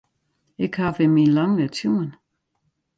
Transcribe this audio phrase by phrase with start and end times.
[0.65, 2.09] Ik haw him yn lang net sjoen.